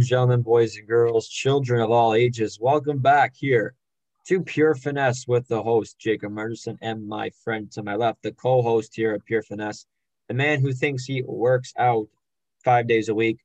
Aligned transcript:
gentlemen, 0.00 0.42
boys 0.42 0.76
and 0.76 0.88
girls, 0.88 1.28
children 1.28 1.80
of 1.80 1.88
all 1.92 2.14
ages, 2.14 2.58
welcome 2.60 2.98
back 2.98 3.32
here 3.36 3.74
to 4.26 4.42
Pure 4.42 4.74
Finesse 4.74 5.28
with 5.28 5.46
the 5.46 5.62
host, 5.62 5.96
Jacob 5.96 6.32
Murderson, 6.32 6.76
and 6.82 7.06
my 7.06 7.30
friend 7.44 7.70
to 7.70 7.84
my 7.84 7.94
left, 7.94 8.24
the 8.24 8.32
co 8.32 8.60
host 8.60 8.96
here 8.96 9.12
at 9.12 9.24
Pure 9.24 9.44
Finesse, 9.44 9.86
the 10.26 10.34
man 10.34 10.60
who 10.60 10.72
thinks 10.72 11.04
he 11.04 11.22
works 11.22 11.72
out 11.78 12.08
five 12.64 12.88
days 12.88 13.08
a 13.08 13.14
week, 13.14 13.38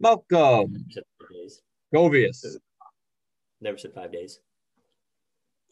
Malcolm 0.00 0.74
Govius. 1.94 2.56
Never 3.60 3.76
said 3.76 3.92
five 3.92 4.10
days. 4.10 4.40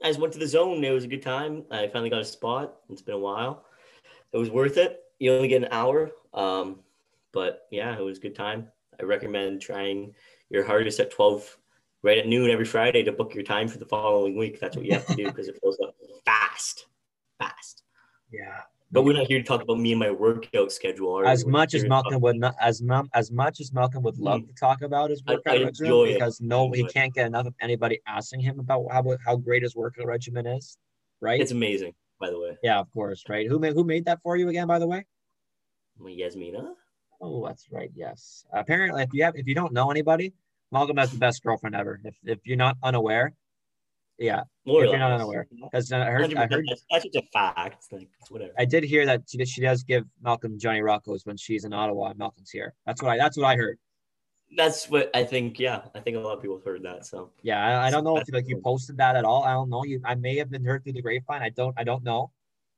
I 0.03 0.09
just 0.09 0.21
went 0.21 0.35
to 0.35 0.39
the 0.39 0.47
zone. 0.47 0.85
It 0.85 0.91
was 0.91 1.05
a 1.05 1.09
good 1.09 1.23
time. 1.23 1.65
I 1.71 1.89
finally 1.89 2.11
got 2.11 2.21
a 2.21 2.27
spot. 2.27 2.81
It's 2.91 3.01
been 3.01 3.15
a 3.15 3.19
while. 3.19 3.65
It 4.31 4.37
was 4.37 4.51
worth 4.51 4.77
it. 4.77 5.01
You 5.19 5.33
only 5.33 5.49
get 5.49 5.63
an 5.63 5.69
hour. 5.73 6.11
Um, 6.35 6.81
but 7.35 7.67
yeah, 7.71 7.99
it 7.99 8.03
was 8.03 8.19
a 8.19 8.21
good 8.21 8.37
time. 8.37 8.69
I 8.99 9.03
recommend 9.03 9.61
trying 9.61 10.15
your 10.49 10.65
hardest 10.65 11.01
at 11.01 11.11
12 11.11 11.59
right 12.03 12.19
at 12.19 12.29
noon 12.29 12.51
every 12.51 12.65
Friday 12.65 13.03
to 13.03 13.13
book 13.13 13.35
your 13.35 13.43
time 13.43 13.67
for 13.67 13.79
the 13.79 13.87
following 13.87 14.39
week. 14.39 14.61
That's 14.61 14.77
what 14.77 14.87
you 14.87 14.93
have 14.93 15.07
to 15.07 15.17
do 15.17 15.25
because 15.25 15.49
it 15.49 15.59
fills 15.61 15.79
up 15.83 15.95
fast, 16.25 16.87
fast. 17.39 17.83
Yeah. 18.33 18.61
But 18.93 19.05
we're 19.05 19.15
not 19.15 19.27
here 19.27 19.39
to 19.39 19.45
talk 19.45 19.63
about 19.63 19.81
me 19.81 19.91
and 19.91 19.99
my 19.99 20.13
workout 20.13 20.71
schedule. 20.71 21.27
As 21.27 21.45
much 21.45 21.75
as 21.75 21.85
Malcolm 21.85 22.21
would 22.21 22.37
not, 22.37 22.55
as 22.61 22.81
mum, 22.81 23.11
as 23.13 23.33
much 23.33 23.59
as 23.59 23.73
Malcolm 23.73 24.05
would 24.05 24.19
love 24.19 24.43
mm. 24.43 24.47
to 24.47 24.55
talk 24.55 24.83
about 24.83 25.11
his 25.11 25.25
workout 25.25 25.55
I, 25.55 25.63
I 25.63 25.65
regimen, 25.65 26.13
because 26.13 26.41
no, 26.41 26.71
he 26.71 26.85
can't 26.85 27.13
get 27.13 27.27
enough 27.27 27.47
of 27.47 27.55
anybody 27.61 28.01
asking 28.07 28.39
him 28.41 28.61
about 28.61 28.87
how 28.93 29.17
how 29.25 29.37
great 29.37 29.65
his 29.65 29.75
workout 29.75 30.07
regimen 30.07 30.47
is. 30.47 30.79
Right? 31.21 31.41
It's 31.41 31.51
amazing, 31.51 31.95
by 32.21 32.31
the 32.31 32.39
way. 32.39 32.57
Yeah, 32.63 32.79
of 32.79 32.93
course. 32.93 33.25
Right? 33.29 33.49
Who 33.49 33.59
made 33.59 33.73
who 33.73 33.83
made 33.83 34.05
that 34.05 34.21
for 34.23 34.37
you 34.37 34.49
again? 34.49 34.69
By 34.69 34.79
the 34.79 34.87
way, 34.87 35.07
Yasmina. 35.99 36.75
Oh, 37.21 37.47
that's 37.47 37.67
right. 37.71 37.91
Yes. 37.95 38.45
Apparently, 38.53 39.03
if 39.03 39.11
you 39.13 39.25
have 39.25 39.37
if 39.37 39.47
you 39.47 39.55
don't 39.55 39.73
know 39.73 39.91
anybody, 39.91 40.35
Malcolm 40.73 40.97
has 40.97 41.13
the 41.13 41.19
best 41.19 41.43
girlfriend 41.43 41.75
ever. 41.75 42.01
If 42.05 42.17
if 42.25 42.39
you're 42.45 42.57
not 42.57 42.77
unaware, 42.83 43.35
yeah, 44.19 44.43
More 44.65 44.85
if 44.85 44.91
you're 44.91 44.99
not 44.99 45.13
unaware, 45.13 45.49
because 45.51 45.91
uh, 45.91 45.97
I 45.97 46.05
heard 46.05 46.35
I 46.37 46.47
heard 46.47 46.67
that's 46.69 47.05
just 47.05 47.17
a 47.17 47.23
fact. 47.33 47.87
Like 47.91 48.09
whatever. 48.29 48.53
I 48.59 48.65
did 48.65 48.85
hear 48.85 49.05
that 49.07 49.23
she, 49.29 49.45
she 49.45 49.61
does 49.61 49.83
give 49.83 50.05
Malcolm 50.23 50.59
Johnny 50.59 50.83
Rocco's 50.83 51.27
when 51.27 51.37
she's 51.37 51.65
in 51.65 51.73
Ottawa 51.73 52.11
and 52.11 52.19
Malcolm's 52.19 52.51
here. 52.51 52.75
That's 52.87 53.03
what 53.03 53.11
I 53.11 53.19
that's 53.19 53.37
what 53.37 53.47
I 53.47 53.57
heard. 53.57 53.79
That's 54.57 54.89
what 54.89 55.11
I 55.15 55.25
think. 55.25 55.59
Yeah, 55.59 55.83
I 55.97 56.01
think 56.01 56.17
a 56.17 56.21
lot 56.21 56.37
of 56.37 56.43
people 56.43 56.57
have 56.57 56.65
heard 56.65 56.85
that. 56.85 57.07
So 57.07 57.31
yeah, 57.43 57.81
I, 57.81 57.89
I 57.89 57.91
don't 57.91 58.05
know 58.05 58.17
if 58.17 58.33
like 58.33 58.49
you 58.49 58.61
posted 58.63 58.99
that 58.99 59.17
at 59.17 59.25
all. 59.25 59.43
I 59.43 59.53
don't 59.53 59.69
know. 59.69 59.85
You 59.85 60.01
I 60.05 60.15
may 60.15 60.37
have 60.37 60.51
been 60.51 60.65
heard 60.65 60.85
through 60.85 60.93
the 60.93 61.03
grapevine. 61.03 61.43
I 61.43 61.49
don't 61.49 61.75
I 61.77 61.83
don't 61.83 62.05
know, 62.05 62.31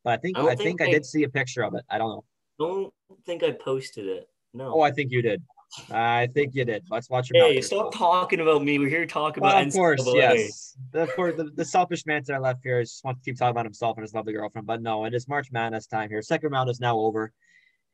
but 0.05 0.15
I 0.15 0.17
think 0.17 0.39
I, 0.39 0.43
I 0.43 0.55
think, 0.55 0.79
think 0.79 0.83
I 0.83 0.91
did 0.91 1.05
see 1.05 1.25
a 1.25 1.29
picture 1.29 1.65
of 1.65 1.75
it. 1.75 1.85
I 1.91 1.99
don't 1.99 2.09
know. 2.09 2.25
Don't 2.59 2.93
think 3.25 3.43
I 3.43 3.53
posted 3.53 4.07
it. 4.07 4.29
No. 4.55 4.75
Oh, 4.77 4.81
I 4.81 4.91
think 4.91 5.13
you 5.13 5.23
did. 5.23 5.43
I 5.91 6.29
think 6.33 6.55
you 6.55 6.65
did. 6.65 6.85
Let's 6.91 7.11
watch 7.11 7.31
your. 7.31 7.45
Hey, 7.45 7.61
stop 7.61 7.93
talking 7.93 8.41
about 8.41 8.65
me. 8.65 8.79
We're 8.79 8.89
here 8.89 9.01
to 9.01 9.07
talk 9.07 9.37
well, 9.37 9.51
about. 9.51 9.67
Of 9.67 9.75
course, 9.75 10.03
yes. 10.07 10.77
The, 10.93 11.07
the, 11.07 11.51
the 11.55 11.65
selfish 11.65 12.07
man 12.07 12.25
to 12.25 12.35
our 12.35 12.41
left 12.41 12.61
here 12.63 12.81
just 12.83 13.05
wants 13.05 13.21
to 13.21 13.31
keep 13.31 13.39
talking 13.39 13.51
about 13.51 13.67
himself 13.67 13.97
and 13.97 14.03
his 14.03 14.15
lovely 14.15 14.33
girlfriend, 14.33 14.67
but 14.67 14.81
no, 14.81 15.05
it 15.05 15.15
is 15.15 15.29
March 15.29 15.49
Madness 15.53 15.87
time 15.87 16.09
here. 16.09 16.23
Second 16.23 16.53
round 16.53 16.71
is 16.71 16.81
now 16.81 16.97
over, 16.97 17.33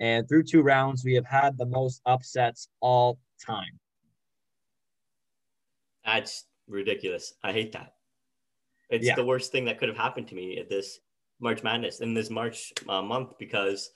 and 0.01 0.29
through 0.29 0.45
two 0.45 0.63
rounds, 0.63 1.05
we 1.05 1.15
have 1.15 1.27
had 1.27 1.59
the 1.59 1.67
most 1.67 2.03
upsets 2.07 2.69
all 2.81 3.19
time. 3.45 3.81
That's 6.05 6.45
ridiculous. 6.69 7.35
I 7.43 7.53
hate 7.53 7.73
that. 7.73 7.95
It's 8.91 9.07
yeah. 9.07 9.15
the 9.15 9.25
worst 9.25 9.51
thing 9.51 9.65
that 9.65 9.79
could 9.79 9.89
have 9.89 9.99
happened 9.99 10.29
to 10.29 10.35
me 10.35 10.59
at 10.59 10.69
this 10.69 11.01
March 11.41 11.63
Madness 11.63 12.01
in 12.01 12.15
this 12.15 12.31
March 12.31 12.73
uh, 12.89 13.03
month 13.03 13.39
because 13.39 13.91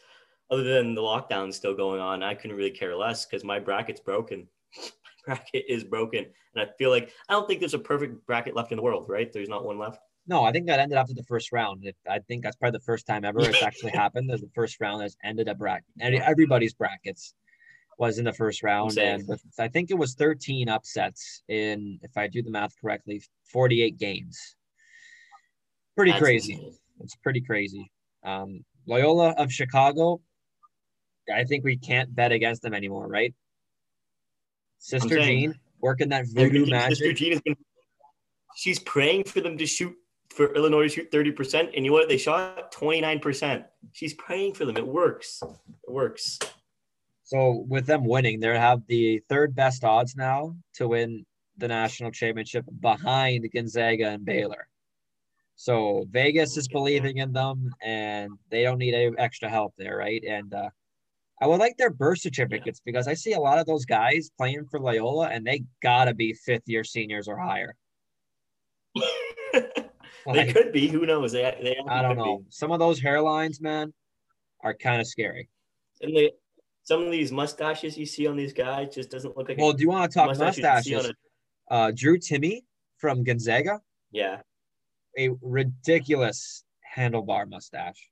other 0.50 0.62
than 0.62 0.94
the 0.94 1.00
lockdown 1.00 1.52
still 1.52 1.74
going 1.74 2.00
on, 2.00 2.22
I 2.22 2.34
couldn't 2.34 2.56
really 2.56 2.70
care 2.70 2.96
less 2.96 3.26
because 3.26 3.44
my 3.44 3.58
bracket's 3.58 4.00
broken. 4.00 4.46
my 4.76 5.34
bracket 5.34 5.64
is 5.68 5.84
broken. 5.84 6.26
And 6.54 6.68
I 6.68 6.72
feel 6.78 6.90
like 6.90 7.12
I 7.28 7.32
don't 7.32 7.46
think 7.46 7.60
there's 7.60 7.74
a 7.74 7.78
perfect 7.78 8.26
bracket 8.26 8.54
left 8.54 8.72
in 8.72 8.76
the 8.76 8.82
world, 8.82 9.06
right? 9.08 9.32
There's 9.32 9.48
not 9.48 9.64
one 9.64 9.78
left. 9.78 10.00
No, 10.28 10.44
I 10.44 10.50
think 10.50 10.66
that 10.66 10.80
ended 10.80 10.98
after 10.98 11.14
the 11.14 11.22
first 11.22 11.52
round. 11.52 11.84
I 12.08 12.18
think 12.20 12.42
that's 12.42 12.56
probably 12.56 12.78
the 12.78 12.84
first 12.84 13.06
time 13.06 13.24
ever 13.24 13.40
it's 13.40 13.62
actually 13.62 13.90
happened. 13.94 14.28
There's 14.28 14.40
the 14.40 14.50
first 14.54 14.80
round 14.80 15.02
has 15.02 15.16
ended 15.22 15.48
a 15.48 15.54
bracket. 15.54 15.86
Everybody's 16.00 16.74
brackets 16.74 17.34
was 17.98 18.18
in 18.18 18.24
the 18.24 18.32
first 18.32 18.62
round, 18.62 18.98
and 18.98 19.26
with, 19.26 19.42
I 19.58 19.68
think 19.68 19.90
it 19.90 19.96
was 19.96 20.14
13 20.14 20.68
upsets 20.68 21.42
in, 21.48 21.98
if 22.02 22.16
I 22.16 22.26
do 22.26 22.42
the 22.42 22.50
math 22.50 22.74
correctly, 22.80 23.22
48 23.52 23.96
games. 23.98 24.56
Pretty 25.96 26.10
that's 26.10 26.22
crazy. 26.22 26.54
Insane. 26.54 26.74
It's 27.00 27.16
pretty 27.16 27.40
crazy. 27.40 27.90
Um, 28.22 28.64
Loyola 28.86 29.30
of 29.38 29.50
Chicago 29.50 30.20
I 31.34 31.44
think 31.44 31.64
we 31.64 31.76
can't 31.76 32.14
bet 32.14 32.32
against 32.32 32.62
them 32.62 32.74
anymore, 32.74 33.08
right? 33.08 33.34
Sister 34.78 35.20
Jean 35.20 35.54
working 35.80 36.08
that 36.10 36.26
voodoo 36.28 36.66
magic. 36.66 36.98
Sister 36.98 37.12
Jean 37.12 37.32
has 37.32 37.40
been, 37.40 37.56
she's 38.54 38.78
praying 38.80 39.24
for 39.24 39.40
them 39.40 39.58
to 39.58 39.66
shoot 39.66 39.94
for 40.30 40.54
Illinois 40.54 40.82
to 40.82 40.88
shoot 40.88 41.10
30%. 41.10 41.74
And 41.74 41.84
you 41.84 41.90
know 41.90 41.92
what? 41.92 42.08
They 42.08 42.18
shot 42.18 42.72
29%. 42.72 43.64
She's 43.92 44.14
praying 44.14 44.54
for 44.54 44.64
them. 44.64 44.76
It 44.76 44.86
works. 44.86 45.42
It 45.42 45.92
works. 45.92 46.38
So 47.22 47.64
with 47.68 47.86
them 47.86 48.04
winning, 48.04 48.38
they 48.38 48.56
have 48.56 48.82
the 48.86 49.20
third 49.28 49.54
best 49.54 49.82
odds 49.82 50.14
now 50.14 50.54
to 50.74 50.88
win 50.88 51.26
the 51.56 51.68
national 51.68 52.10
championship 52.10 52.64
behind 52.80 53.50
Gonzaga 53.52 54.10
and 54.10 54.24
Baylor. 54.24 54.68
So 55.56 56.04
Vegas 56.10 56.56
is 56.58 56.68
believing 56.68 57.16
in 57.16 57.32
them 57.32 57.74
and 57.82 58.32
they 58.50 58.62
don't 58.62 58.78
need 58.78 58.94
any 58.94 59.16
extra 59.16 59.48
help 59.48 59.74
there, 59.78 59.96
right? 59.96 60.22
And 60.22 60.52
uh, 60.52 60.68
I 61.40 61.46
would 61.46 61.60
like 61.60 61.76
their 61.76 61.90
birth 61.90 62.20
certificates 62.20 62.80
yeah. 62.80 62.90
because 62.90 63.08
I 63.08 63.14
see 63.14 63.34
a 63.34 63.40
lot 63.40 63.58
of 63.58 63.66
those 63.66 63.84
guys 63.84 64.30
playing 64.36 64.66
for 64.70 64.80
Loyola 64.80 65.28
and 65.28 65.46
they 65.46 65.64
gotta 65.82 66.14
be 66.14 66.32
fifth 66.32 66.62
year 66.66 66.84
seniors 66.84 67.28
or 67.28 67.36
higher. 67.38 67.76
they 70.32 70.52
could 70.52 70.72
be. 70.72 70.88
Who 70.88 71.04
knows? 71.06 71.32
They, 71.32 71.42
they 71.62 71.76
I 71.88 72.02
don't 72.02 72.16
know. 72.16 72.38
Be. 72.38 72.44
Some 72.48 72.72
of 72.72 72.78
those 72.78 73.00
hairlines, 73.00 73.60
man, 73.60 73.92
are 74.62 74.74
kind 74.74 75.00
of 75.00 75.06
scary. 75.06 75.48
And 76.00 76.16
they, 76.16 76.32
some 76.82 77.02
of 77.02 77.10
these 77.10 77.32
mustaches 77.32 77.98
you 77.98 78.06
see 78.06 78.26
on 78.26 78.36
these 78.36 78.52
guys 78.52 78.94
just 78.94 79.10
doesn't 79.10 79.36
look 79.36 79.48
like. 79.48 79.58
Well, 79.58 79.72
do 79.72 79.82
you 79.82 79.88
want 79.88 80.10
to 80.10 80.18
talk 80.18 80.38
mustaches? 80.38 81.12
A... 81.70 81.72
Uh, 81.72 81.92
Drew 81.94 82.18
Timme 82.18 82.62
from 82.96 83.24
Gonzaga. 83.24 83.80
Yeah. 84.10 84.40
A 85.18 85.30
ridiculous 85.42 86.64
handlebar 86.96 87.48
mustache. 87.48 88.08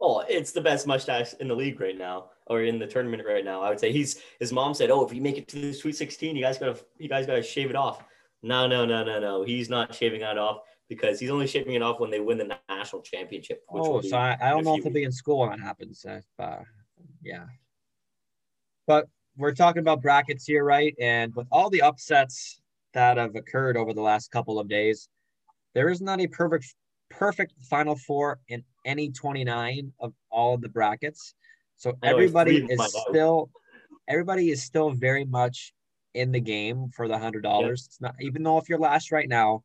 Oh, 0.00 0.20
it's 0.28 0.52
the 0.52 0.60
best 0.60 0.86
mustache 0.86 1.34
in 1.40 1.48
the 1.48 1.54
league 1.54 1.80
right 1.80 1.96
now, 1.96 2.30
or 2.46 2.62
in 2.62 2.78
the 2.78 2.86
tournament 2.86 3.22
right 3.26 3.44
now. 3.44 3.60
I 3.60 3.68
would 3.68 3.80
say 3.80 3.92
he's. 3.92 4.22
His 4.38 4.52
mom 4.52 4.72
said, 4.74 4.90
"Oh, 4.90 5.06
if 5.06 5.12
you 5.12 5.20
make 5.20 5.36
it 5.36 5.48
to 5.48 5.60
the 5.60 5.72
Sweet 5.72 5.96
16, 5.96 6.36
you 6.36 6.42
guys 6.42 6.58
gotta, 6.58 6.78
you 6.98 7.08
guys 7.08 7.26
gotta 7.26 7.42
shave 7.42 7.70
it 7.70 7.76
off." 7.76 8.02
No, 8.42 8.66
no, 8.66 8.86
no, 8.86 9.04
no, 9.04 9.20
no. 9.20 9.42
He's 9.42 9.68
not 9.68 9.94
shaving 9.94 10.22
it 10.22 10.38
off 10.38 10.60
because 10.88 11.20
he's 11.20 11.30
only 11.30 11.46
shaving 11.46 11.74
it 11.74 11.82
off 11.82 12.00
when 12.00 12.10
they 12.10 12.20
win 12.20 12.38
the 12.38 12.58
national 12.68 13.02
championship. 13.02 13.62
oh, 13.70 14.00
so 14.00 14.16
I, 14.16 14.36
I 14.40 14.50
don't 14.50 14.64
know 14.64 14.76
if 14.76 14.82
he'll 14.82 14.92
be 14.92 15.04
in 15.04 15.12
school 15.12 15.40
when 15.40 15.50
that 15.50 15.60
happens. 15.60 16.04
If, 16.08 16.24
uh, 16.38 16.60
yeah, 17.22 17.44
but 18.86 19.06
we're 19.36 19.54
talking 19.54 19.80
about 19.80 20.02
brackets 20.02 20.46
here, 20.46 20.64
right? 20.64 20.94
And 20.98 21.34
with 21.34 21.46
all 21.52 21.70
the 21.70 21.82
upsets 21.82 22.60
that 22.94 23.18
have 23.18 23.36
occurred 23.36 23.76
over 23.76 23.92
the 23.92 24.02
last 24.02 24.30
couple 24.30 24.58
of 24.58 24.68
days, 24.68 25.08
there 25.74 25.88
is 25.88 26.00
not 26.00 26.20
a 26.20 26.26
perfect 26.26 26.74
perfect 27.10 27.52
Final 27.68 27.96
Four 27.96 28.40
in 28.48 28.64
any 28.84 29.10
29 29.10 29.92
of 30.00 30.14
all 30.30 30.54
of 30.54 30.62
the 30.62 30.68
brackets. 30.68 31.34
So 31.76 31.96
everybody 32.02 32.64
is 32.68 32.80
still 33.08 33.50
everybody 34.08 34.50
is 34.50 34.62
still 34.62 34.90
very 34.90 35.24
much 35.24 35.72
in 36.14 36.32
the 36.32 36.40
game 36.40 36.88
for 36.94 37.08
the 37.08 37.18
hundred 37.18 37.42
dollars. 37.42 37.84
It's 37.86 38.00
not 38.00 38.14
even 38.20 38.42
though 38.42 38.58
if 38.58 38.68
you're 38.68 38.78
last 38.78 39.12
right 39.12 39.28
now, 39.28 39.62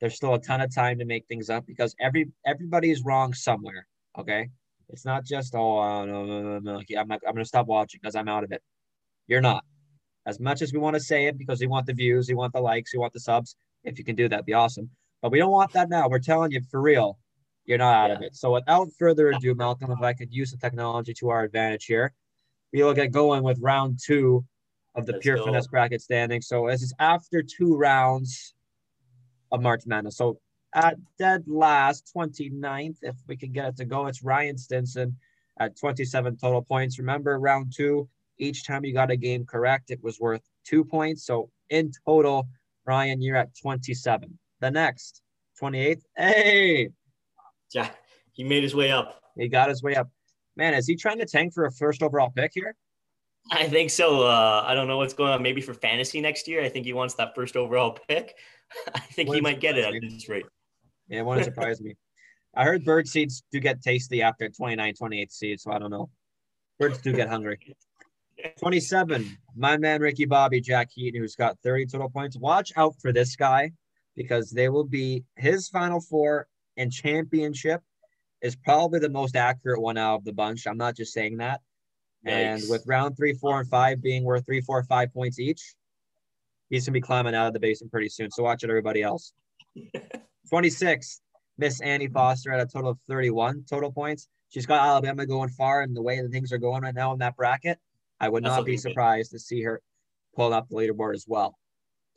there's 0.00 0.14
still 0.14 0.34
a 0.34 0.40
ton 0.40 0.60
of 0.60 0.74
time 0.74 0.98
to 0.98 1.04
make 1.04 1.26
things 1.26 1.50
up 1.50 1.66
because 1.66 1.94
every 2.00 2.30
everybody 2.44 2.90
is 2.90 3.02
wrong 3.04 3.34
somewhere. 3.34 3.86
Okay, 4.18 4.48
it's 4.88 5.04
not 5.04 5.24
just 5.24 5.54
oh 5.54 5.78
uh, 5.78 6.04
no 6.04 6.24
no 6.24 6.42
no 6.42 6.58
no. 6.58 6.82
Yeah, 6.88 7.00
I'm 7.00 7.08
not, 7.08 7.20
I'm 7.26 7.34
gonna 7.34 7.44
stop 7.44 7.66
watching 7.66 8.00
because 8.02 8.16
I'm 8.16 8.28
out 8.28 8.44
of 8.44 8.52
it. 8.52 8.62
You're 9.26 9.40
not. 9.40 9.64
As 10.26 10.40
much 10.40 10.60
as 10.60 10.72
we 10.72 10.80
want 10.80 10.94
to 10.94 11.00
say 11.00 11.26
it 11.26 11.38
because 11.38 11.60
we 11.60 11.68
want 11.68 11.86
the 11.86 11.92
views, 11.92 12.28
we 12.28 12.34
want 12.34 12.52
the 12.52 12.60
likes, 12.60 12.92
we 12.92 12.98
want 12.98 13.12
the 13.12 13.20
subs. 13.20 13.54
If 13.84 13.98
you 13.98 14.04
can 14.04 14.16
do 14.16 14.28
that, 14.28 14.44
be 14.44 14.54
awesome. 14.54 14.90
But 15.22 15.32
we 15.32 15.38
don't 15.38 15.50
want 15.50 15.72
that 15.72 15.88
now. 15.88 16.08
We're 16.08 16.18
telling 16.18 16.52
you 16.52 16.60
for 16.70 16.80
real, 16.80 17.18
you're 17.64 17.78
not 17.78 17.94
out 17.94 18.10
yeah. 18.10 18.16
of 18.16 18.22
it. 18.22 18.36
So 18.36 18.52
without 18.52 18.88
further 18.98 19.30
ado, 19.30 19.54
Malcolm, 19.54 19.90
if 19.90 20.02
I 20.02 20.12
could 20.12 20.32
use 20.32 20.50
the 20.50 20.56
technology 20.56 21.14
to 21.14 21.30
our 21.30 21.44
advantage 21.44 21.86
here, 21.86 22.12
we 22.72 22.82
will 22.82 22.94
get 22.94 23.12
going 23.12 23.42
with 23.42 23.58
round 23.60 23.98
two 24.04 24.44
of 24.94 25.06
the 25.06 25.12
Let's 25.12 25.22
pure 25.22 25.36
go. 25.36 25.46
finesse 25.46 25.66
bracket 25.66 26.00
standing. 26.00 26.40
So 26.42 26.68
this 26.68 26.82
is 26.82 26.94
after 26.98 27.42
two 27.42 27.76
rounds 27.76 28.54
of 29.52 29.62
March 29.62 29.82
Madness. 29.86 30.16
So 30.16 30.38
at 30.74 30.96
dead 31.18 31.44
last, 31.46 32.12
29th, 32.16 32.98
if 33.02 33.16
we 33.26 33.36
can 33.36 33.52
get 33.52 33.68
it 33.68 33.76
to 33.78 33.84
go, 33.84 34.06
it's 34.06 34.22
Ryan 34.22 34.58
Stinson 34.58 35.16
at 35.58 35.76
27 35.78 36.36
total 36.36 36.62
points. 36.62 36.98
Remember, 36.98 37.38
round 37.38 37.72
two, 37.74 38.08
each 38.38 38.66
time 38.66 38.84
you 38.84 38.92
got 38.92 39.10
a 39.10 39.16
game 39.16 39.44
correct, 39.46 39.90
it 39.90 40.02
was 40.02 40.20
worth 40.20 40.42
two 40.64 40.84
points. 40.84 41.24
So 41.24 41.50
in 41.70 41.92
total, 42.06 42.48
Ryan, 42.84 43.22
you're 43.22 43.36
at 43.36 43.56
27 43.56 44.38
the 44.66 44.70
next 44.72 45.22
28th. 45.62 46.02
Hey, 46.16 46.88
yeah, 47.72 47.90
he 48.32 48.42
made 48.42 48.64
his 48.64 48.74
way 48.74 48.90
up. 48.90 49.20
He 49.36 49.48
got 49.48 49.68
his 49.68 49.82
way 49.82 49.94
up. 49.94 50.08
Man, 50.56 50.74
is 50.74 50.86
he 50.88 50.96
trying 50.96 51.18
to 51.18 51.26
tank 51.26 51.54
for 51.54 51.66
a 51.66 51.72
first 51.72 52.02
overall 52.02 52.30
pick 52.30 52.50
here? 52.54 52.74
I 53.52 53.68
think 53.68 53.90
so. 53.90 54.26
Uh, 54.26 54.64
I 54.66 54.74
don't 54.74 54.88
know 54.88 54.96
what's 54.96 55.14
going 55.14 55.32
on. 55.32 55.42
Maybe 55.42 55.60
for 55.60 55.72
fantasy 55.72 56.20
next 56.20 56.48
year, 56.48 56.64
I 56.64 56.68
think 56.68 56.84
he 56.84 56.92
wants 56.92 57.14
that 57.14 57.34
first 57.34 57.56
overall 57.56 57.96
pick. 58.08 58.34
I 58.94 59.00
think 59.00 59.32
he 59.32 59.40
might 59.40 59.60
get 59.60 59.78
it 59.78 59.84
at 59.84 60.00
this 60.00 60.28
rate. 60.28 60.46
Yeah, 61.08 61.20
it 61.20 61.26
wouldn't 61.26 61.44
surprise 61.52 61.80
me. 61.80 61.94
I 62.56 62.64
heard 62.64 62.84
bird 62.84 63.06
seeds 63.06 63.44
do 63.52 63.60
get 63.60 63.82
tasty 63.82 64.22
after 64.22 64.48
29, 64.48 64.94
28 64.94 65.32
seeds, 65.32 65.62
so 65.62 65.70
I 65.70 65.78
don't 65.78 65.90
know. 65.90 66.10
Birds 66.80 66.98
do 66.98 67.12
get 67.12 67.28
hungry. 67.28 67.76
27, 68.58 69.38
my 69.54 69.76
man 69.76 70.00
Ricky 70.00 70.24
Bobby 70.24 70.60
Jack 70.60 70.88
Heaton, 70.92 71.20
who's 71.20 71.36
got 71.36 71.56
30 71.62 71.86
total 71.86 72.10
points. 72.10 72.36
Watch 72.36 72.72
out 72.76 72.94
for 73.00 73.12
this 73.12 73.36
guy 73.36 73.70
because 74.16 74.50
they 74.50 74.68
will 74.68 74.84
be 74.84 75.24
his 75.36 75.68
final 75.68 76.00
four 76.00 76.48
and 76.76 76.92
championship 76.92 77.82
is 78.42 78.56
probably 78.56 78.98
the 78.98 79.08
most 79.08 79.36
accurate 79.36 79.80
one 79.80 79.96
out 79.96 80.16
of 80.16 80.24
the 80.24 80.32
bunch. 80.32 80.66
I'm 80.66 80.76
not 80.76 80.96
just 80.96 81.12
saying 81.12 81.38
that. 81.38 81.60
And 82.24 82.62
with 82.68 82.82
round 82.86 83.16
three, 83.16 83.34
four, 83.34 83.60
and 83.60 83.68
five 83.68 84.02
being 84.02 84.24
worth 84.24 84.44
three, 84.44 84.60
four, 84.60 84.82
five 84.84 85.12
points 85.14 85.38
each, 85.38 85.74
he's 86.70 86.84
gonna 86.84 86.94
be 86.94 87.00
climbing 87.00 87.34
out 87.34 87.46
of 87.46 87.52
the 87.52 87.60
basin 87.60 87.88
pretty 87.88 88.08
soon. 88.08 88.30
So 88.30 88.42
watch 88.42 88.64
it, 88.64 88.70
everybody 88.70 89.02
else. 89.02 89.32
26, 90.48 91.20
Miss 91.58 91.80
Annie 91.80 92.08
Foster 92.08 92.52
at 92.52 92.60
a 92.60 92.66
total 92.66 92.90
of 92.90 92.98
31 93.08 93.64
total 93.68 93.92
points. 93.92 94.28
She's 94.48 94.66
got 94.66 94.80
Alabama 94.80 95.26
going 95.26 95.50
far, 95.50 95.82
and 95.82 95.96
the 95.96 96.02
way 96.02 96.20
that 96.20 96.30
things 96.30 96.52
are 96.52 96.58
going 96.58 96.82
right 96.82 96.94
now 96.94 97.12
in 97.12 97.18
that 97.18 97.36
bracket, 97.36 97.78
I 98.20 98.28
would 98.28 98.44
That's 98.44 98.56
not 98.56 98.64
be 98.64 98.76
surprised 98.76 99.32
good. 99.32 99.38
to 99.38 99.42
see 99.42 99.62
her 99.62 99.80
pull 100.34 100.52
up 100.52 100.68
the 100.68 100.76
leaderboard 100.76 101.14
as 101.14 101.26
well. 101.28 101.56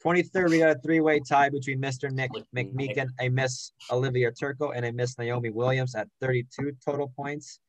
23rd, 0.06 0.50
we 0.50 0.60
got 0.60 0.78
a 0.78 0.80
three-way 0.80 1.20
tie 1.20 1.50
between 1.50 1.82
Mr. 1.82 2.10
Nick 2.12 2.32
McMeekin, 2.56 3.10
a 3.20 3.30
Miss 3.30 3.74
Olivia 3.92 4.32
Turco, 4.32 4.72
and 4.72 4.86
a 4.86 4.94
Miss 4.94 5.18
Naomi 5.18 5.50
Williams 5.50 5.96
at 5.96 6.08
32 6.22 6.74
total 6.86 7.12
points. 7.16 7.60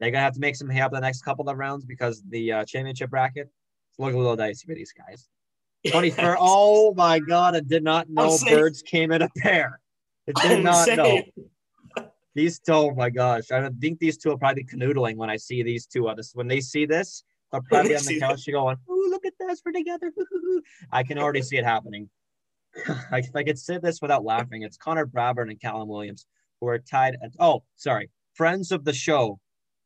They're 0.00 0.10
gonna 0.10 0.22
have 0.22 0.34
to 0.34 0.40
make 0.40 0.56
some 0.56 0.68
hay 0.68 0.82
up 0.82 0.92
the 0.92 1.00
next 1.00 1.22
couple 1.22 1.48
of 1.48 1.56
rounds 1.56 1.84
because 1.84 2.22
the 2.28 2.52
uh, 2.52 2.64
championship 2.64 3.10
bracket 3.10 3.50
looks 3.98 4.14
a 4.14 4.18
little 4.18 4.36
dicey 4.36 4.66
for 4.66 4.74
these 4.74 4.92
guys. 4.92 5.28
21st. 5.86 6.36
oh 6.38 6.92
my 6.94 7.18
god, 7.18 7.56
I 7.56 7.60
did 7.60 7.82
not 7.82 8.10
know 8.10 8.36
birds 8.48 8.82
came 8.82 9.12
in 9.12 9.22
a 9.22 9.28
pair. 9.38 9.80
I 10.36 10.48
did 10.48 10.64
not 10.64 10.88
know. 10.88 11.22
These 12.34 12.60
two, 12.60 12.72
oh 12.72 12.94
my 12.94 13.10
gosh. 13.10 13.50
I 13.50 13.68
think 13.80 13.98
these 13.98 14.16
two 14.16 14.28
will 14.28 14.38
probably 14.38 14.64
canoodling 14.64 15.16
when 15.16 15.30
I 15.30 15.36
see 15.36 15.62
these 15.62 15.86
two 15.86 16.08
on 16.08 16.16
this. 16.16 16.32
When 16.34 16.46
they 16.46 16.60
see 16.60 16.86
this, 16.86 17.24
they'll 17.52 17.62
probably 17.70 17.96
on 17.96 18.04
the 18.04 18.20
couch 18.20 18.46
going, 18.50 18.76
Oh, 18.88 19.08
look 19.10 19.26
at 19.26 19.34
this, 19.38 19.62
we're 19.64 19.72
together. 19.72 20.12
I 20.92 21.02
can 21.02 21.18
already 21.18 21.42
see 21.42 21.56
it 21.56 21.64
happening. 21.64 22.08
I, 22.88 23.22
I 23.34 23.42
could 23.42 23.58
say 23.58 23.78
this 23.78 24.00
without 24.00 24.24
laughing. 24.24 24.62
It's 24.62 24.76
Connor 24.76 25.06
Bradburn 25.06 25.50
and 25.50 25.60
Callum 25.60 25.88
Williams 25.88 26.26
who 26.60 26.68
are 26.68 26.78
tied 26.78 27.16
at 27.22 27.30
oh, 27.38 27.62
sorry, 27.76 28.10
friends 28.34 28.72
of 28.72 28.84
the 28.84 28.92
show. 28.92 29.38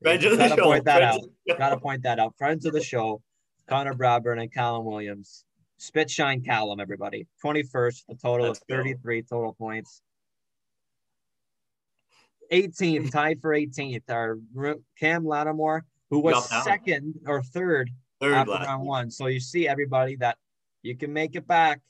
Friends 0.03 0.25
of 0.25 0.33
the 0.33 0.37
Gotta 0.39 0.57
show. 0.57 0.65
Point 0.65 0.85
that 0.85 1.03
out. 1.03 1.21
Gotta 1.59 1.79
point 1.79 2.03
that 2.03 2.19
out. 2.19 2.35
Friends 2.37 2.67
of 2.67 2.73
the 2.73 2.83
show, 2.83 3.23
Connor 3.69 3.95
Bradburn 3.95 4.41
and 4.41 4.53
Callum 4.53 4.85
Williams. 4.85 5.45
Spit 5.79 6.11
shine 6.11 6.43
Callum, 6.43 6.81
everybody. 6.81 7.27
21st, 7.45 8.03
a 8.11 8.15
total 8.15 8.47
Let's 8.47 8.61
of 8.61 8.67
33 8.69 9.23
go. 9.23 9.27
total 9.37 9.53
points. 9.55 10.03
18th, 12.53 13.11
tied 13.11 13.41
for 13.41 13.51
18th, 13.51 14.03
our 14.11 14.39
Cam 14.99 15.25
Lattimore, 15.25 15.85
who 16.13 16.19
was 16.19 16.47
second 16.63 17.19
or 17.27 17.43
third, 17.43 17.91
third 18.21 18.35
after 18.35 18.53
round 18.53 18.85
one. 18.85 19.11
So 19.11 19.29
you 19.29 19.41
see, 19.41 19.67
everybody, 19.67 20.15
that 20.17 20.37
you 20.83 20.95
can 20.95 21.11
make 21.11 21.37
it 21.37 21.47
back 21.47 21.81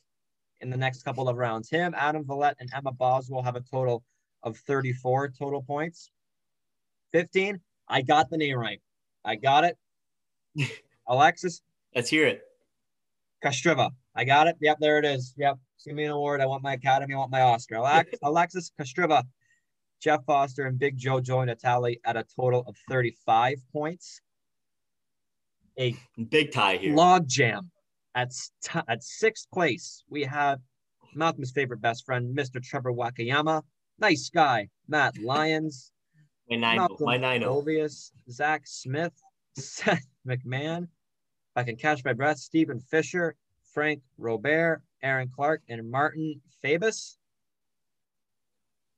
in 0.61 0.71
the 0.71 0.77
next 0.77 1.03
couple 1.03 1.29
of 1.29 1.37
rounds. 1.37 1.69
Him, 1.69 1.93
Adam 1.99 2.23
Vallette, 2.23 2.55
and 2.61 2.71
Emma 2.73 2.93
Boswell 2.93 3.43
have 3.43 3.57
a 3.57 3.63
total 3.63 4.05
of 4.45 4.57
34 4.59 5.33
total 5.37 5.61
points. 5.61 6.13
15, 7.11 7.59
I 7.89 8.03
got 8.03 8.31
the 8.31 8.37
name 8.37 8.57
right. 8.57 8.81
I 9.25 9.35
got 9.35 9.65
it. 9.65 9.77
Alexis. 11.09 11.61
Let's 11.93 12.09
hear 12.09 12.29
it. 12.29 12.43
Kostreva. 13.45 13.91
I 14.15 14.23
got 14.23 14.47
it. 14.47 14.57
Yep, 14.61 14.79
there 14.79 14.99
it 15.01 15.05
is. 15.05 15.35
Yep. 15.37 15.59
Give 15.85 15.97
me 15.97 16.05
an 16.05 16.13
award. 16.13 16.41
I 16.41 16.47
want 16.47 16.63
my 16.63 16.75
academy. 16.75 17.15
I 17.15 17.19
want 17.19 17.33
my 17.33 17.41
Oscar. 17.41 17.79
Alex, 17.79 18.11
Alexis 18.23 18.71
Kostreva, 18.79 19.25
Jeff 20.03 20.25
Foster, 20.25 20.67
and 20.67 20.79
Big 20.79 20.97
Joe 20.97 21.21
joined 21.21 21.51
a 21.51 21.55
tally 21.55 22.01
at 22.05 22.17
a 22.17 22.25
total 22.37 22.65
of 22.67 22.77
35 22.91 23.59
points. 23.73 24.21
A 25.79 25.97
big 26.29 26.53
tie 26.53 26.77
here. 26.77 26.95
Log 26.95 27.27
jam 27.29 27.71
at, 28.15 28.33
at 28.89 29.03
sixth 29.03 29.47
place. 29.53 30.03
We 30.11 30.25
have 30.25 30.59
Malcolm's 31.15 31.53
favorite 31.53 31.81
best 31.81 32.05
friend, 32.05 32.37
Mr. 32.37 32.63
Trevor 32.63 32.93
Wakayama. 32.93 33.63
Nice 33.99 34.29
guy, 34.29 34.69
Matt 34.89 35.17
Lyons. 35.19 35.93
my 36.51 36.57
nine, 36.57 36.77
Malcolm 36.77 37.07
my 37.07 37.17
nine. 37.17 37.45
Oh? 37.45 37.59
Obvious, 37.59 38.13
Zach 38.31 38.63
Smith, 38.65 39.15
Seth 39.57 40.07
McMahon, 40.27 40.89
I 41.55 41.63
can 41.63 41.77
catch 41.77 42.05
my 42.05 42.13
breath. 42.13 42.39
Stephen 42.39 42.81
Fisher, 42.81 43.37
Frank 43.73 44.03
Robert, 44.19 44.83
Aaron 45.03 45.31
Clark, 45.35 45.63
and 45.69 45.91
Martin 45.91 46.41
Fabus. 46.63 47.17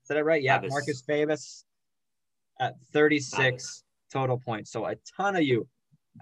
Is 0.05 0.09
that 0.09 0.25
right? 0.25 0.43
Yeah. 0.43 0.61
Marcus 0.69 1.03
Fabus 1.03 1.65
at 2.61 2.75
36 2.93 3.85
total 4.13 4.39
points. 4.39 4.71
So 4.71 4.85
a 4.85 4.97
ton 5.17 5.37
of 5.37 5.43
you 5.43 5.67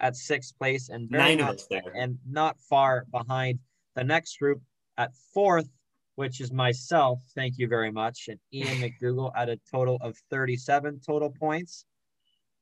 at 0.01 0.17
sixth 0.17 0.57
place 0.57 0.89
and 0.89 1.11
nine 1.11 1.39
not, 1.39 1.51
of 1.51 1.55
us 1.57 1.67
there. 1.69 1.93
and 1.95 2.19
not 2.29 2.57
far 2.71 3.07
behind 3.11 3.59
the 3.97 4.05
next 4.05 4.39
group 4.39 4.63
at 4.97 5.11
fourth, 5.35 5.69
which 6.15 6.41
is 6.41 6.53
myself. 6.53 7.19
Thank 7.35 7.59
you 7.59 7.67
very 7.67 7.91
much. 7.91 8.29
And 8.29 8.39
Ian 8.53 8.79
McDougal 9.03 9.33
at 9.37 9.49
a 9.49 9.59
total 9.71 9.99
of 10.01 10.17
37 10.31 11.01
total 11.05 11.31
points. 11.31 11.85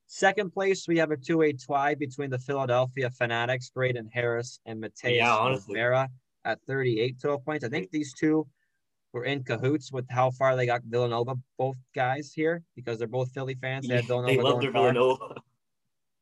Second 0.07 0.51
place, 0.51 0.87
we 0.87 0.97
have 0.97 1.11
a 1.11 1.17
two-way 1.17 1.53
tie 1.53 1.95
between 1.95 2.29
the 2.29 2.39
Philadelphia 2.39 3.09
Fanatics, 3.11 3.69
Braden 3.69 4.09
Harris 4.11 4.59
and 4.65 4.81
Mateus 4.81 5.15
yeah, 5.15 5.55
Vera 5.69 6.09
at 6.43 6.59
38 6.67 7.17
total 7.21 7.39
points. 7.39 7.63
I 7.63 7.69
think 7.69 7.91
these 7.91 8.13
two 8.13 8.45
were 9.13 9.25
in 9.25 9.43
cahoots 9.43 9.91
with 9.91 10.05
how 10.09 10.31
far 10.31 10.55
they 10.55 10.65
got 10.65 10.81
Villanova, 10.83 11.35
both 11.57 11.77
guys 11.93 12.31
here, 12.33 12.63
because 12.75 12.97
they're 12.97 13.07
both 13.07 13.31
Philly 13.31 13.55
fans. 13.55 13.87
They, 13.87 14.01
Villanova 14.07 14.35
they 14.35 14.41
love 14.41 14.61
their 14.61 14.71
far. 14.71 14.93
Villanova. 14.93 15.35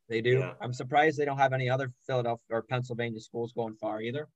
They 0.07 0.21
do. 0.21 0.39
Yeah. 0.39 0.53
I'm 0.59 0.73
surprised 0.73 1.17
they 1.17 1.25
don't 1.25 1.37
have 1.37 1.53
any 1.53 1.69
other 1.69 1.91
Philadelphia 2.07 2.43
or 2.49 2.63
Pennsylvania 2.63 3.19
schools 3.19 3.53
going 3.53 3.75
far 3.75 4.01
either. 4.01 4.27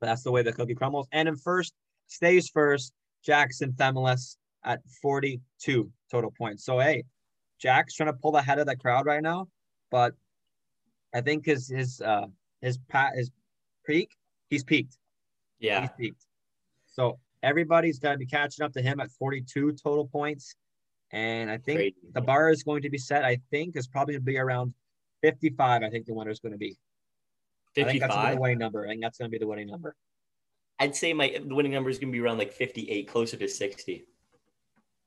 But 0.00 0.08
that's 0.08 0.22
the 0.22 0.30
way 0.30 0.42
the 0.42 0.52
cookie 0.52 0.74
crumbles. 0.74 1.08
And 1.12 1.26
in 1.28 1.36
first, 1.36 1.72
stays 2.06 2.48
first, 2.50 2.92
Jackson 3.24 3.72
Themelis 3.72 4.36
at 4.64 4.80
42 5.00 5.90
total 6.10 6.30
points. 6.36 6.64
So, 6.64 6.78
hey, 6.78 7.04
Jack's 7.58 7.94
trying 7.94 8.08
to 8.08 8.18
pull 8.18 8.36
ahead 8.36 8.58
of 8.58 8.66
the 8.66 8.76
crowd 8.76 9.06
right 9.06 9.22
now, 9.22 9.48
but 9.90 10.14
I 11.14 11.20
think 11.20 11.46
his 11.46 11.68
his 11.68 12.00
uh 12.00 12.26
his 12.60 12.78
pat 12.88 13.14
his 13.14 13.30
peak 13.86 14.10
he's 14.50 14.64
peaked. 14.64 14.98
Yeah, 15.60 15.82
he's 15.82 15.90
peaked. 15.98 16.26
So 16.92 17.18
everybody's 17.42 17.98
got 17.98 18.12
to 18.12 18.18
be 18.18 18.26
catching 18.26 18.64
up 18.64 18.72
to 18.74 18.82
him 18.82 19.00
at 19.00 19.10
42 19.10 19.72
total 19.72 20.06
points, 20.06 20.54
and 21.10 21.50
I 21.50 21.58
think 21.58 21.78
Crazy. 21.78 21.94
the 22.12 22.20
bar 22.20 22.50
is 22.50 22.62
going 22.62 22.82
to 22.82 22.90
be 22.90 22.98
set. 22.98 23.24
I 23.24 23.38
think 23.50 23.76
is 23.76 23.86
probably 23.86 24.14
going 24.14 24.22
to 24.22 24.26
be 24.26 24.38
around 24.38 24.72
55. 25.22 25.82
I 25.82 25.90
think 25.90 26.06
the 26.06 26.14
winner 26.14 26.30
is 26.30 26.40
going 26.40 26.52
to 26.52 26.58
be. 26.58 26.76
55. 27.74 27.86
I 27.86 27.90
think 27.90 28.02
that's 28.02 28.34
the 28.34 28.40
winning 28.40 28.58
number. 28.58 28.84
I 28.84 28.88
think 28.90 29.02
that's 29.02 29.18
going 29.18 29.30
to 29.30 29.32
be 29.32 29.38
the 29.38 29.46
winning 29.46 29.66
number. 29.66 29.96
I'd 30.78 30.94
say 30.96 31.12
my 31.12 31.38
the 31.46 31.54
winning 31.54 31.72
number 31.72 31.90
is 31.90 31.98
going 31.98 32.08
to 32.08 32.12
be 32.12 32.20
around 32.20 32.38
like 32.38 32.52
58, 32.52 33.08
closer 33.08 33.36
to 33.36 33.48
60. 33.48 34.06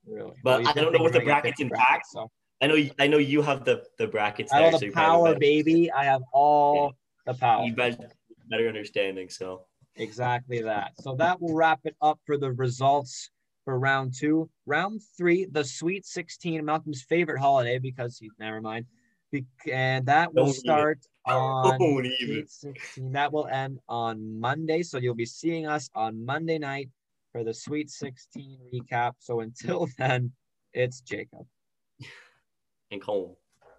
Really? 0.07 0.31
But 0.43 0.61
well, 0.61 0.69
I 0.69 0.73
don't 0.73 0.93
know 0.93 1.03
what 1.03 1.13
the 1.13 1.19
brackets 1.21 1.59
impact. 1.59 2.07
So. 2.07 2.29
I 2.61 2.67
know. 2.67 2.77
I 2.99 3.07
know 3.07 3.17
you 3.17 3.41
have 3.41 3.65
the 3.65 3.83
the 3.97 4.07
brackets. 4.07 4.53
I 4.53 4.61
have 4.61 4.79
the 4.79 4.87
so 4.87 4.91
power, 4.91 5.37
baby. 5.37 5.91
I 5.91 6.05
have 6.05 6.21
all 6.31 6.93
yeah. 7.27 7.33
the 7.33 7.39
power. 7.39 7.65
You 7.65 7.73
better, 7.75 8.09
better 8.49 8.67
understanding. 8.67 9.29
So 9.29 9.65
exactly 9.95 10.61
that. 10.61 10.93
So 11.01 11.15
that 11.15 11.41
will 11.41 11.53
wrap 11.53 11.79
it 11.83 11.95
up 12.01 12.19
for 12.25 12.37
the 12.37 12.51
results 12.51 13.29
for 13.63 13.79
round 13.79 14.13
two. 14.17 14.49
Round 14.65 15.01
three, 15.17 15.45
the 15.45 15.63
Sweet 15.63 16.05
16, 16.05 16.63
Malcolm's 16.63 17.03
favorite 17.03 17.39
holiday 17.39 17.79
because 17.79 18.17
he, 18.17 18.29
never 18.39 18.61
mind. 18.61 18.85
And 19.71 20.05
that 20.05 20.33
will 20.33 20.45
Don't 20.45 20.55
start 20.55 20.99
on 21.25 21.77
Sweet 22.19 22.49
16. 22.49 23.11
That 23.11 23.33
will 23.33 23.47
end 23.47 23.79
on 23.89 24.39
Monday. 24.39 24.83
So 24.83 24.97
you'll 24.97 25.15
be 25.15 25.25
seeing 25.25 25.67
us 25.67 25.89
on 25.95 26.25
Monday 26.25 26.57
night 26.57 26.89
for 27.31 27.43
the 27.43 27.53
Sweet 27.53 27.89
16 27.89 28.59
recap. 28.73 29.13
So 29.19 29.41
until 29.41 29.87
then, 29.97 30.31
it's 30.73 31.01
Jacob 31.01 31.47
and 32.91 33.01
Cole. 33.01 33.37